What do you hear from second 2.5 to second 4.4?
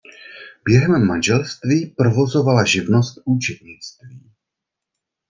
živnost účetnictví.